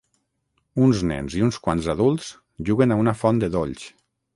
Uns 0.85 1.03
nens 1.11 1.37
i 1.41 1.45
uns 1.49 1.61
quants 1.67 1.91
adults 1.95 2.33
juguen 2.71 2.97
a 2.99 3.03
una 3.05 3.19
font 3.23 3.45
de 3.47 3.57
dolls. 3.61 3.91